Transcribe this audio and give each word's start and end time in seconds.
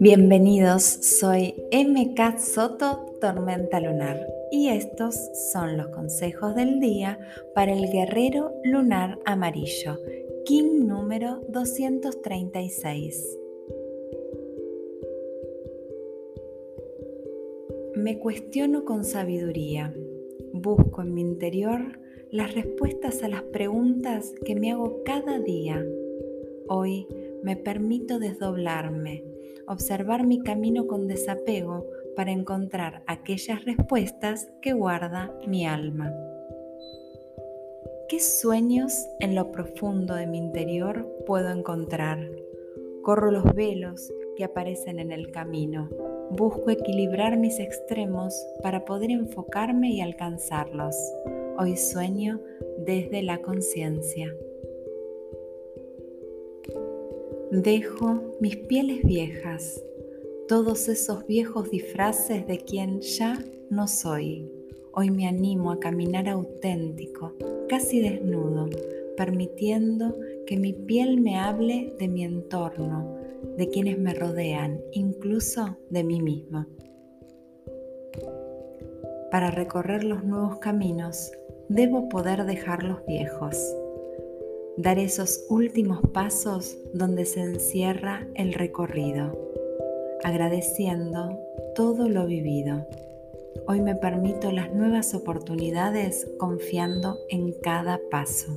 Bienvenidos, 0.00 0.82
soy 0.84 1.54
MK 1.72 2.38
Soto 2.38 3.16
Tormenta 3.20 3.80
Lunar 3.80 4.24
y 4.52 4.68
estos 4.68 5.16
son 5.50 5.76
los 5.76 5.88
consejos 5.88 6.54
del 6.54 6.78
día 6.78 7.18
para 7.52 7.72
el 7.72 7.90
guerrero 7.90 8.52
lunar 8.62 9.18
amarillo, 9.24 9.98
King 10.44 10.86
número 10.86 11.40
236. 11.48 13.38
Me 17.96 18.20
cuestiono 18.20 18.84
con 18.84 19.04
sabiduría, 19.04 19.92
busco 20.52 21.02
en 21.02 21.14
mi 21.14 21.22
interior 21.22 21.98
las 22.30 22.54
respuestas 22.54 23.22
a 23.22 23.28
las 23.28 23.42
preguntas 23.42 24.34
que 24.44 24.54
me 24.54 24.72
hago 24.72 25.02
cada 25.04 25.38
día. 25.38 25.84
Hoy 26.68 27.06
me 27.42 27.56
permito 27.56 28.18
desdoblarme 28.18 29.24
observar 29.68 30.26
mi 30.26 30.40
camino 30.40 30.86
con 30.86 31.06
desapego 31.06 31.86
para 32.16 32.32
encontrar 32.32 33.02
aquellas 33.06 33.64
respuestas 33.64 34.50
que 34.62 34.72
guarda 34.72 35.32
mi 35.46 35.66
alma. 35.66 36.12
¿Qué 38.08 38.18
sueños 38.18 39.06
en 39.20 39.34
lo 39.34 39.52
profundo 39.52 40.14
de 40.14 40.26
mi 40.26 40.38
interior 40.38 41.06
puedo 41.26 41.50
encontrar? 41.50 42.18
Corro 43.02 43.30
los 43.30 43.54
velos 43.54 44.10
que 44.36 44.44
aparecen 44.44 44.98
en 44.98 45.12
el 45.12 45.30
camino. 45.30 45.90
Busco 46.30 46.70
equilibrar 46.70 47.36
mis 47.38 47.58
extremos 47.60 48.34
para 48.62 48.84
poder 48.84 49.10
enfocarme 49.10 49.90
y 49.90 50.00
alcanzarlos. 50.00 50.96
Hoy 51.60 51.76
sueño 51.76 52.40
desde 52.86 53.20
la 53.20 53.42
conciencia. 53.42 54.32
Dejo 57.50 58.36
mis 58.40 58.56
pieles 58.56 59.02
viejas, 59.02 59.82
todos 60.46 60.88
esos 60.88 61.26
viejos 61.26 61.68
disfraces 61.68 62.46
de 62.46 62.58
quien 62.58 63.00
ya 63.00 63.36
no 63.70 63.88
soy. 63.88 64.48
Hoy 64.92 65.10
me 65.10 65.26
animo 65.26 65.72
a 65.72 65.80
caminar 65.80 66.28
auténtico, 66.28 67.34
casi 67.68 68.02
desnudo, 68.02 68.70
permitiendo 69.16 70.16
que 70.46 70.56
mi 70.58 70.72
piel 70.72 71.20
me 71.20 71.38
hable 71.38 71.92
de 71.98 72.06
mi 72.06 72.22
entorno, 72.22 73.16
de 73.56 73.68
quienes 73.68 73.98
me 73.98 74.14
rodean, 74.14 74.80
incluso 74.92 75.76
de 75.90 76.04
mí 76.04 76.22
mismo. 76.22 76.66
Para 79.32 79.50
recorrer 79.50 80.04
los 80.04 80.22
nuevos 80.22 80.58
caminos, 80.58 81.32
debo 81.68 82.08
poder 82.08 82.44
dejar 82.44 82.82
los 82.82 83.04
viejos 83.06 83.56
dar 84.78 85.00
esos 85.00 85.44
últimos 85.48 85.98
pasos 86.12 86.78
donde 86.94 87.26
se 87.26 87.40
encierra 87.40 88.28
el 88.36 88.52
recorrido, 88.52 89.36
agradeciendo 90.22 91.36
todo 91.74 92.08
lo 92.08 92.26
vivido. 92.26 92.86
Hoy 93.66 93.80
me 93.80 93.96
permito 93.96 94.52
las 94.52 94.72
nuevas 94.72 95.14
oportunidades 95.14 96.30
confiando 96.38 97.18
en 97.28 97.54
cada 97.60 98.00
paso. 98.08 98.56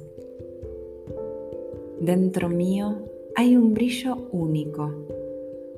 Dentro 2.00 2.50
mío 2.50 3.00
hay 3.36 3.58
un 3.58 3.74
brillo 3.74 4.30
único, 4.32 4.94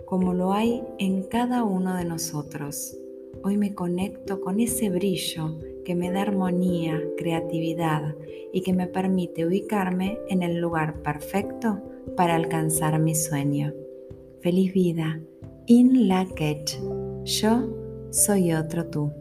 como 0.03 0.33
lo 0.33 0.51
hay 0.51 0.83
en 0.99 1.23
cada 1.23 1.63
uno 1.63 1.95
de 1.95 2.03
nosotros. 2.03 2.97
Hoy 3.41 3.57
me 3.57 3.73
conecto 3.73 4.41
con 4.41 4.59
ese 4.59 4.89
brillo 4.89 5.57
que 5.83 5.95
me 5.95 6.11
da 6.11 6.21
armonía, 6.21 7.01
creatividad 7.17 8.15
y 8.53 8.61
que 8.61 8.73
me 8.73 8.87
permite 8.87 9.45
ubicarme 9.45 10.19
en 10.29 10.43
el 10.43 10.59
lugar 10.59 11.01
perfecto 11.01 11.81
para 12.15 12.35
alcanzar 12.35 12.99
mi 12.99 13.15
sueño. 13.15 13.73
Feliz 14.41 14.73
vida. 14.73 15.19
In 15.65 16.07
la 16.07 16.27
Yo 17.23 17.69
soy 18.11 18.53
otro 18.53 18.85
tú. 18.87 19.11